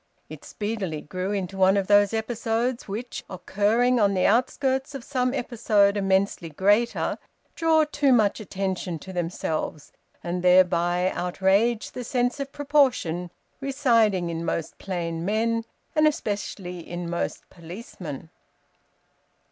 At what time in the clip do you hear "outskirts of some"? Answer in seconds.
4.25-5.31